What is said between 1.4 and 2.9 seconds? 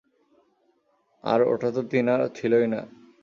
ওটা তো টিনা ছিলোই না।